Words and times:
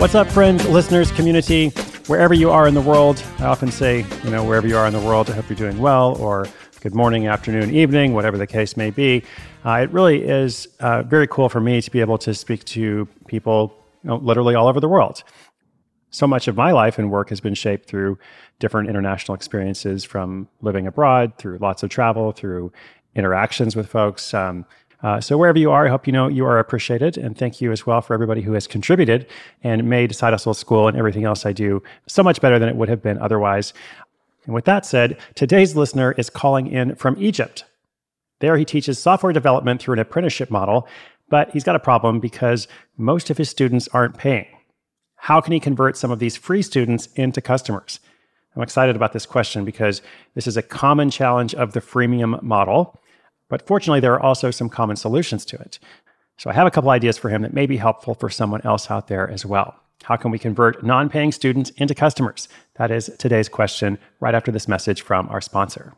What's 0.00 0.14
up, 0.14 0.28
friends, 0.28 0.66
listeners, 0.66 1.12
community, 1.12 1.68
wherever 2.06 2.32
you 2.32 2.50
are 2.50 2.66
in 2.66 2.72
the 2.72 2.80
world? 2.80 3.22
I 3.38 3.44
often 3.44 3.70
say, 3.70 4.06
you 4.24 4.30
know, 4.30 4.42
wherever 4.42 4.66
you 4.66 4.78
are 4.78 4.86
in 4.86 4.94
the 4.94 5.00
world, 5.00 5.28
I 5.28 5.34
hope 5.34 5.50
you're 5.50 5.56
doing 5.56 5.78
well, 5.78 6.16
or 6.16 6.46
good 6.80 6.94
morning, 6.94 7.26
afternoon, 7.26 7.74
evening, 7.74 8.14
whatever 8.14 8.38
the 8.38 8.46
case 8.46 8.78
may 8.78 8.88
be. 8.88 9.22
Uh, 9.62 9.80
it 9.82 9.90
really 9.92 10.22
is 10.22 10.68
uh, 10.80 11.02
very 11.02 11.26
cool 11.26 11.50
for 11.50 11.60
me 11.60 11.82
to 11.82 11.90
be 11.90 12.00
able 12.00 12.16
to 12.16 12.32
speak 12.32 12.64
to 12.64 13.06
people 13.26 13.76
you 14.02 14.08
know, 14.08 14.16
literally 14.16 14.54
all 14.54 14.68
over 14.68 14.80
the 14.80 14.88
world. 14.88 15.22
So 16.08 16.26
much 16.26 16.48
of 16.48 16.56
my 16.56 16.72
life 16.72 16.98
and 16.98 17.10
work 17.10 17.28
has 17.28 17.42
been 17.42 17.54
shaped 17.54 17.86
through 17.86 18.18
different 18.58 18.88
international 18.88 19.34
experiences 19.34 20.02
from 20.02 20.48
living 20.62 20.86
abroad, 20.86 21.36
through 21.36 21.58
lots 21.58 21.82
of 21.82 21.90
travel, 21.90 22.32
through 22.32 22.72
interactions 23.14 23.76
with 23.76 23.86
folks. 23.86 24.32
Um, 24.32 24.64
uh, 25.02 25.20
so 25.20 25.38
wherever 25.38 25.58
you 25.58 25.70
are, 25.70 25.86
I 25.86 25.90
hope 25.90 26.06
you 26.06 26.12
know 26.12 26.28
you 26.28 26.44
are 26.44 26.58
appreciated, 26.58 27.16
and 27.16 27.36
thank 27.36 27.60
you 27.60 27.72
as 27.72 27.86
well 27.86 28.02
for 28.02 28.12
everybody 28.14 28.42
who 28.42 28.52
has 28.52 28.66
contributed 28.66 29.26
and 29.62 29.88
made 29.88 30.14
Side 30.14 30.32
Hustle 30.32 30.54
School 30.54 30.88
and 30.88 30.96
everything 30.96 31.24
else 31.24 31.46
I 31.46 31.52
do 31.52 31.82
so 32.06 32.22
much 32.22 32.40
better 32.40 32.58
than 32.58 32.68
it 32.68 32.76
would 32.76 32.88
have 32.88 33.02
been 33.02 33.18
otherwise. 33.18 33.72
And 34.44 34.54
with 34.54 34.64
that 34.66 34.84
said, 34.84 35.18
today's 35.34 35.76
listener 35.76 36.12
is 36.12 36.28
calling 36.28 36.66
in 36.66 36.94
from 36.96 37.16
Egypt. 37.18 37.64
There, 38.40 38.56
he 38.56 38.64
teaches 38.64 38.98
software 38.98 39.32
development 39.32 39.80
through 39.80 39.94
an 39.94 40.00
apprenticeship 40.00 40.50
model, 40.50 40.88
but 41.28 41.50
he's 41.50 41.64
got 41.64 41.76
a 41.76 41.80
problem 41.80 42.20
because 42.20 42.68
most 42.96 43.30
of 43.30 43.38
his 43.38 43.48
students 43.48 43.88
aren't 43.92 44.18
paying. 44.18 44.46
How 45.16 45.40
can 45.40 45.52
he 45.52 45.60
convert 45.60 45.96
some 45.96 46.10
of 46.10 46.18
these 46.18 46.36
free 46.36 46.62
students 46.62 47.08
into 47.14 47.40
customers? 47.40 48.00
I'm 48.56 48.62
excited 48.62 48.96
about 48.96 49.12
this 49.12 49.26
question 49.26 49.64
because 49.64 50.02
this 50.34 50.46
is 50.46 50.56
a 50.56 50.62
common 50.62 51.10
challenge 51.10 51.54
of 51.54 51.72
the 51.72 51.80
freemium 51.80 52.42
model. 52.42 52.98
But 53.50 53.66
fortunately, 53.66 54.00
there 54.00 54.14
are 54.14 54.22
also 54.22 54.50
some 54.50 54.70
common 54.70 54.96
solutions 54.96 55.44
to 55.46 55.56
it. 55.58 55.78
So 56.38 56.48
I 56.48 56.54
have 56.54 56.66
a 56.66 56.70
couple 56.70 56.88
ideas 56.88 57.18
for 57.18 57.28
him 57.28 57.42
that 57.42 57.52
may 57.52 57.66
be 57.66 57.76
helpful 57.76 58.14
for 58.14 58.30
someone 58.30 58.62
else 58.64 58.90
out 58.90 59.08
there 59.08 59.28
as 59.28 59.44
well. 59.44 59.74
How 60.04 60.16
can 60.16 60.30
we 60.30 60.38
convert 60.38 60.82
non 60.82 61.10
paying 61.10 61.32
students 61.32 61.68
into 61.76 61.94
customers? 61.94 62.48
That 62.76 62.90
is 62.90 63.10
today's 63.18 63.50
question 63.50 63.98
right 64.20 64.34
after 64.34 64.50
this 64.50 64.66
message 64.66 65.02
from 65.02 65.28
our 65.28 65.42
sponsor. 65.42 65.92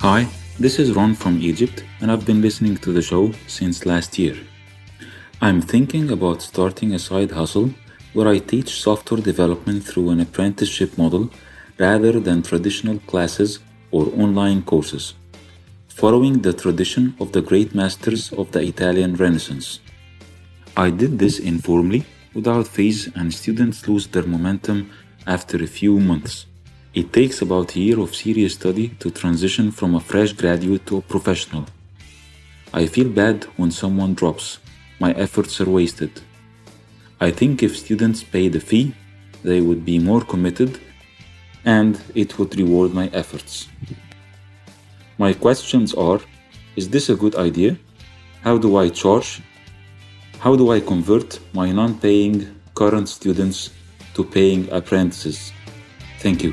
Hi, 0.00 0.28
this 0.58 0.78
is 0.78 0.96
Ron 0.96 1.14
from 1.14 1.38
Egypt, 1.42 1.84
and 2.00 2.10
I've 2.10 2.24
been 2.24 2.40
listening 2.40 2.78
to 2.78 2.90
the 2.90 3.02
show 3.02 3.32
since 3.46 3.84
last 3.84 4.18
year. 4.18 4.36
I'm 5.42 5.60
thinking 5.60 6.10
about 6.10 6.40
starting 6.40 6.94
a 6.94 6.98
side 6.98 7.30
hustle 7.30 7.70
where 8.14 8.28
I 8.28 8.38
teach 8.38 8.80
software 8.80 9.20
development 9.20 9.84
through 9.84 10.08
an 10.08 10.20
apprenticeship 10.20 10.96
model 10.96 11.30
rather 11.78 12.18
than 12.20 12.42
traditional 12.42 12.98
classes 13.00 13.58
or 13.90 14.06
online 14.16 14.62
courses, 14.62 15.12
following 15.88 16.40
the 16.40 16.54
tradition 16.54 17.14
of 17.20 17.32
the 17.32 17.42
great 17.42 17.74
masters 17.74 18.32
of 18.32 18.50
the 18.52 18.62
Italian 18.62 19.14
Renaissance. 19.16 19.80
I 20.74 20.88
did 20.88 21.18
this 21.18 21.38
informally, 21.38 22.06
without 22.32 22.66
fees, 22.66 23.10
and 23.14 23.32
students 23.32 23.86
lose 23.86 24.06
their 24.06 24.26
momentum 24.26 24.90
after 25.26 25.62
a 25.62 25.66
few 25.66 26.00
months. 26.00 26.46
It 26.96 27.12
takes 27.12 27.42
about 27.42 27.76
a 27.76 27.78
year 27.78 28.00
of 28.00 28.14
serious 28.14 28.54
study 28.54 28.88
to 29.00 29.10
transition 29.10 29.70
from 29.70 29.94
a 29.94 30.00
fresh 30.00 30.32
graduate 30.32 30.86
to 30.86 30.96
a 30.96 31.02
professional. 31.02 31.66
I 32.72 32.86
feel 32.86 33.10
bad 33.10 33.44
when 33.58 33.70
someone 33.70 34.14
drops. 34.14 34.60
My 34.98 35.12
efforts 35.12 35.60
are 35.60 35.68
wasted. 35.68 36.22
I 37.20 37.32
think 37.32 37.62
if 37.62 37.76
students 37.76 38.22
pay 38.22 38.48
the 38.48 38.60
fee, 38.60 38.94
they 39.44 39.60
would 39.60 39.84
be 39.84 39.98
more 39.98 40.22
committed 40.22 40.80
and 41.66 42.00
it 42.14 42.38
would 42.38 42.56
reward 42.56 42.94
my 42.94 43.10
efforts. 43.12 43.68
My 45.18 45.34
questions 45.34 45.92
are 45.92 46.20
Is 46.76 46.88
this 46.88 47.10
a 47.10 47.16
good 47.16 47.34
idea? 47.34 47.76
How 48.40 48.56
do 48.56 48.76
I 48.76 48.88
charge? 48.88 49.42
How 50.38 50.56
do 50.56 50.72
I 50.72 50.80
convert 50.80 51.40
my 51.52 51.68
non 51.72 51.92
paying 51.98 52.36
current 52.74 53.08
students 53.10 53.70
to 54.14 54.24
paying 54.24 54.62
apprentices? 54.72 55.52
Thank 56.20 56.42
you. 56.42 56.52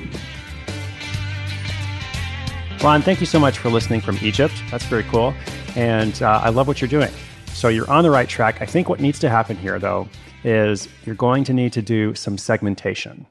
Ron, 2.83 3.01
thank 3.01 3.21
you 3.21 3.25
so 3.25 3.39
much 3.39 3.59
for 3.59 3.69
listening 3.69 4.01
from 4.01 4.17
Egypt. 4.21 4.53
That's 4.69 4.83
very 4.83 5.03
cool. 5.03 5.33
And 5.77 6.21
uh, 6.21 6.41
I 6.43 6.49
love 6.49 6.67
what 6.67 6.81
you're 6.81 6.89
doing. 6.89 7.11
So 7.53 7.69
you're 7.69 7.89
on 7.89 8.03
the 8.03 8.11
right 8.11 8.27
track. 8.27 8.61
I 8.61 8.65
think 8.65 8.89
what 8.89 8.99
needs 8.99 9.19
to 9.19 9.29
happen 9.29 9.55
here, 9.55 9.79
though, 9.79 10.09
is 10.43 10.89
you're 11.05 11.15
going 11.15 11.45
to 11.45 11.53
need 11.53 11.71
to 11.73 11.81
do 11.81 12.13
some 12.13 12.37
segmentation. 12.37 13.25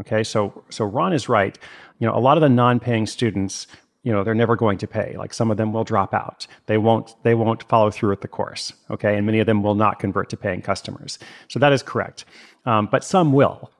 Okay, 0.00 0.24
so 0.24 0.64
so 0.68 0.84
Ron 0.84 1.12
is 1.12 1.28
right. 1.28 1.56
You 2.00 2.08
know, 2.08 2.16
a 2.16 2.18
lot 2.18 2.36
of 2.36 2.40
the 2.40 2.48
non-paying 2.48 3.06
students, 3.06 3.68
you 4.02 4.10
know, 4.10 4.24
they're 4.24 4.34
never 4.34 4.56
going 4.56 4.78
to 4.78 4.88
pay. 4.88 5.14
Like 5.16 5.32
some 5.32 5.52
of 5.52 5.58
them 5.58 5.72
will 5.72 5.84
drop 5.84 6.12
out. 6.12 6.48
They 6.66 6.76
won't 6.76 7.14
they 7.22 7.36
won't 7.36 7.62
follow 7.68 7.92
through 7.92 8.10
with 8.10 8.22
the 8.22 8.26
course. 8.28 8.72
Okay, 8.90 9.16
and 9.16 9.24
many 9.24 9.38
of 9.38 9.46
them 9.46 9.62
will 9.62 9.76
not 9.76 10.00
convert 10.00 10.28
to 10.30 10.36
paying 10.36 10.60
customers. 10.60 11.20
So 11.46 11.60
that 11.60 11.72
is 11.72 11.84
correct. 11.84 12.24
Um, 12.66 12.88
but 12.90 13.04
some 13.04 13.32
will, 13.32 13.70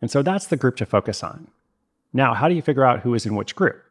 and 0.00 0.08
so 0.08 0.22
that's 0.22 0.46
the 0.46 0.56
group 0.56 0.76
to 0.76 0.86
focus 0.86 1.24
on. 1.24 1.48
Now, 2.12 2.32
how 2.32 2.48
do 2.48 2.54
you 2.54 2.62
figure 2.62 2.84
out 2.84 3.00
who 3.00 3.14
is 3.14 3.26
in 3.26 3.34
which 3.34 3.56
group? 3.56 3.82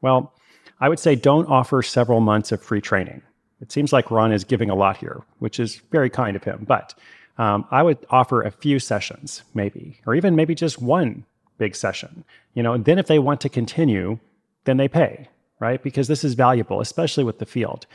Well, 0.00 0.32
I 0.80 0.88
would 0.88 0.98
say 0.98 1.14
don't 1.14 1.46
offer 1.48 1.82
several 1.82 2.20
months 2.20 2.52
of 2.52 2.62
free 2.62 2.80
training. 2.80 3.22
It 3.60 3.72
seems 3.72 3.92
like 3.92 4.10
Ron 4.10 4.32
is 4.32 4.44
giving 4.44 4.70
a 4.70 4.74
lot 4.74 4.96
here, 4.96 5.22
which 5.38 5.58
is 5.58 5.76
very 5.90 6.10
kind 6.10 6.36
of 6.36 6.44
him. 6.44 6.64
But 6.66 6.94
um, 7.38 7.66
I 7.70 7.82
would 7.82 7.98
offer 8.10 8.42
a 8.42 8.50
few 8.50 8.78
sessions, 8.78 9.42
maybe, 9.54 10.00
or 10.06 10.14
even 10.14 10.36
maybe 10.36 10.54
just 10.54 10.80
one 10.80 11.24
big 11.58 11.74
session. 11.74 12.24
You 12.54 12.62
know, 12.62 12.72
and 12.72 12.84
then 12.84 12.98
if 12.98 13.06
they 13.06 13.18
want 13.18 13.40
to 13.42 13.48
continue, 13.48 14.18
then 14.64 14.76
they 14.76 14.88
pay, 14.88 15.28
right? 15.58 15.82
Because 15.82 16.08
this 16.08 16.24
is 16.24 16.34
valuable, 16.34 16.80
especially 16.80 17.24
with 17.24 17.38
the 17.38 17.46
field. 17.46 17.86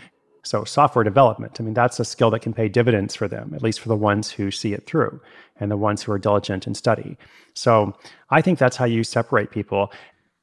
So 0.46 0.66
software 0.66 1.06
development, 1.06 1.60
I 1.60 1.64
mean, 1.64 1.74
that's 1.74 2.02
a 2.02 2.06
skill 2.06 2.30
that 2.32 2.42
can 2.42 2.54
pay 2.54 2.68
dividends 2.68 3.16
for 3.16 3.30
them, 3.30 3.54
at 3.56 3.64
least 3.64 3.80
for 3.80 3.88
the 3.88 3.96
ones 3.96 4.30
who 4.30 4.52
see 4.52 4.74
it 4.74 4.86
through 4.86 5.22
and 5.58 5.72
the 5.72 5.78
ones 5.78 6.04
who 6.04 6.12
are 6.12 6.20
diligent 6.20 6.68
and 6.68 6.76
study. 6.76 7.18
So 7.54 7.94
I 8.30 8.42
think 8.42 8.60
that's 8.60 8.76
how 8.76 8.86
you 8.86 9.06
separate 9.06 9.52
people. 9.52 9.94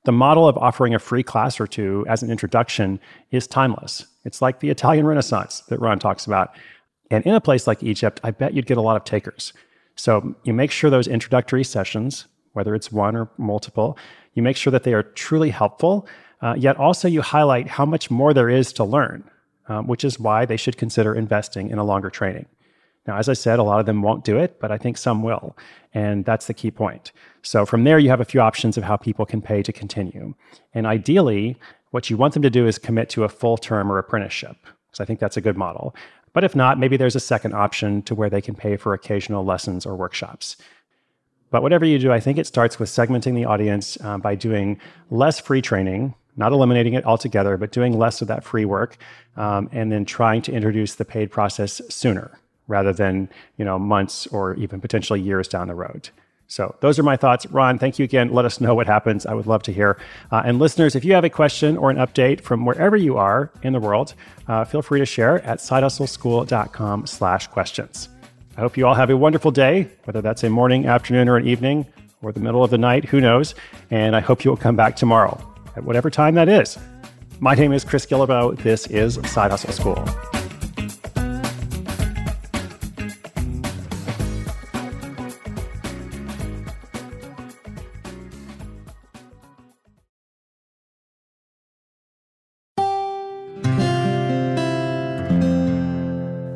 The 0.04 0.12
model 0.12 0.48
of 0.48 0.56
offering 0.56 0.94
a 0.94 0.98
free 0.98 1.22
class 1.22 1.60
or 1.60 1.66
two 1.66 2.06
as 2.08 2.22
an 2.22 2.30
introduction 2.30 3.00
is 3.30 3.46
timeless. 3.46 4.06
It's 4.24 4.40
like 4.40 4.60
the 4.60 4.70
Italian 4.70 5.06
Renaissance 5.06 5.60
that 5.68 5.80
Ron 5.80 5.98
talks 5.98 6.26
about. 6.26 6.54
And 7.10 7.24
in 7.26 7.34
a 7.34 7.40
place 7.40 7.66
like 7.66 7.82
Egypt, 7.82 8.20
I 8.24 8.30
bet 8.30 8.54
you'd 8.54 8.66
get 8.66 8.78
a 8.78 8.82
lot 8.82 8.96
of 8.96 9.04
takers. 9.04 9.52
So 9.96 10.34
you 10.44 10.54
make 10.54 10.70
sure 10.70 10.88
those 10.88 11.06
introductory 11.06 11.64
sessions, 11.64 12.26
whether 12.54 12.74
it's 12.74 12.90
one 12.90 13.14
or 13.14 13.28
multiple, 13.36 13.98
you 14.32 14.42
make 14.42 14.56
sure 14.56 14.70
that 14.70 14.84
they 14.84 14.94
are 14.94 15.02
truly 15.02 15.50
helpful, 15.50 16.06
uh, 16.40 16.54
yet 16.56 16.76
also 16.78 17.06
you 17.06 17.20
highlight 17.20 17.68
how 17.68 17.84
much 17.84 18.10
more 18.10 18.32
there 18.32 18.48
is 18.48 18.72
to 18.74 18.84
learn, 18.84 19.28
um, 19.68 19.86
which 19.86 20.04
is 20.04 20.18
why 20.18 20.46
they 20.46 20.56
should 20.56 20.78
consider 20.78 21.14
investing 21.14 21.68
in 21.68 21.78
a 21.78 21.84
longer 21.84 22.08
training. 22.08 22.46
Now, 23.06 23.16
as 23.16 23.28
I 23.28 23.32
said, 23.32 23.58
a 23.58 23.62
lot 23.62 23.80
of 23.80 23.86
them 23.86 24.02
won't 24.02 24.24
do 24.24 24.38
it, 24.38 24.60
but 24.60 24.70
I 24.70 24.78
think 24.78 24.98
some 24.98 25.22
will. 25.22 25.56
And 25.94 26.24
that's 26.24 26.46
the 26.46 26.54
key 26.54 26.70
point. 26.70 27.12
So 27.42 27.64
from 27.64 27.84
there, 27.84 27.98
you 27.98 28.10
have 28.10 28.20
a 28.20 28.24
few 28.24 28.40
options 28.40 28.76
of 28.76 28.84
how 28.84 28.96
people 28.96 29.26
can 29.26 29.40
pay 29.40 29.62
to 29.62 29.72
continue. 29.72 30.34
And 30.74 30.86
ideally, 30.86 31.56
what 31.90 32.10
you 32.10 32.16
want 32.16 32.34
them 32.34 32.42
to 32.42 32.50
do 32.50 32.66
is 32.66 32.78
commit 32.78 33.08
to 33.10 33.24
a 33.24 33.28
full 33.28 33.56
term 33.56 33.90
or 33.90 33.98
apprenticeship. 33.98 34.56
So 34.92 35.02
I 35.02 35.06
think 35.06 35.18
that's 35.18 35.36
a 35.36 35.40
good 35.40 35.56
model. 35.56 35.94
But 36.32 36.44
if 36.44 36.54
not, 36.54 36.78
maybe 36.78 36.96
there's 36.96 37.16
a 37.16 37.20
second 37.20 37.54
option 37.54 38.02
to 38.02 38.14
where 38.14 38.30
they 38.30 38.40
can 38.40 38.54
pay 38.54 38.76
for 38.76 38.94
occasional 38.94 39.44
lessons 39.44 39.86
or 39.86 39.96
workshops. 39.96 40.56
But 41.50 41.62
whatever 41.62 41.84
you 41.84 41.98
do, 41.98 42.12
I 42.12 42.20
think 42.20 42.38
it 42.38 42.46
starts 42.46 42.78
with 42.78 42.88
segmenting 42.88 43.34
the 43.34 43.44
audience 43.44 43.98
uh, 44.04 44.18
by 44.18 44.36
doing 44.36 44.80
less 45.10 45.40
free 45.40 45.60
training, 45.60 46.14
not 46.36 46.52
eliminating 46.52 46.94
it 46.94 47.04
altogether, 47.04 47.56
but 47.56 47.72
doing 47.72 47.98
less 47.98 48.22
of 48.22 48.28
that 48.28 48.44
free 48.44 48.64
work, 48.64 48.98
um, 49.36 49.68
and 49.72 49.90
then 49.90 50.04
trying 50.04 50.42
to 50.42 50.52
introduce 50.52 50.94
the 50.94 51.04
paid 51.04 51.32
process 51.32 51.80
sooner 51.88 52.38
rather 52.70 52.92
than 52.92 53.28
you 53.58 53.64
know 53.64 53.78
months 53.78 54.26
or 54.28 54.54
even 54.54 54.80
potentially 54.80 55.21
years 55.21 55.48
down 55.48 55.68
the 55.68 55.74
road. 55.74 56.09
So 56.47 56.74
those 56.80 56.98
are 56.98 57.04
my 57.04 57.16
thoughts. 57.16 57.47
Ron, 57.47 57.78
thank 57.78 58.00
you 58.00 58.04
again. 58.04 58.33
Let 58.33 58.44
us 58.44 58.60
know 58.60 58.74
what 58.74 58.89
happens. 58.89 59.24
I 59.24 59.34
would 59.34 59.47
love 59.47 59.62
to 59.65 59.72
hear. 59.72 59.97
Uh, 60.33 60.42
and 60.44 60.59
listeners, 60.59 60.97
if 60.97 61.04
you 61.04 61.15
have 61.15 61.22
a 61.22 61.30
question 61.30 61.77
or 61.77 61.91
an 61.91 61.97
update 61.97 62.41
from 62.41 62.66
wherever 62.66 62.97
you 62.97 63.16
are 63.18 63.53
in 63.62 63.72
the 63.72 63.78
world, 63.78 64.15
uh, 64.48 64.65
feel 64.65 64.83
free 64.83 64.98
to 64.98 65.06
share 65.06 65.41
at 65.44 65.59
sidehustleschool.com 65.59 67.06
slash 67.06 67.47
questions. 67.47 68.09
I 68.56 68.62
hope 68.62 68.77
you 68.77 68.84
all 68.84 68.94
have 68.94 69.10
a 69.10 69.16
wonderful 69.16 69.53
day, 69.53 69.89
whether 70.04 70.21
that's 70.21 70.42
a 70.42 70.50
morning, 70.50 70.86
afternoon, 70.86 71.28
or 71.28 71.36
an 71.36 71.47
evening, 71.47 71.86
or 72.21 72.33
the 72.33 72.41
middle 72.41 72.65
of 72.65 72.71
the 72.71 72.78
night, 72.78 73.04
who 73.04 73.21
knows. 73.21 73.54
And 73.92 74.16
I 74.16 74.21
hope 74.21 74.44
you 74.44 74.50
will 74.50 74.59
come 74.59 74.74
back 74.74 74.97
tomorrow 74.97 75.41
at 75.77 75.84
whatever 75.84 76.10
time 76.10 76.34
that 76.34 76.48
is. 76.48 76.77
My 77.39 77.54
name 77.54 77.72
is 77.72 77.84
Chris 77.84 78.06
Guillebeau. 78.06 78.60
This 78.60 78.89
is 78.89 79.21
Side 79.24 79.53
Hustle 79.53 79.72
School. 79.72 80.40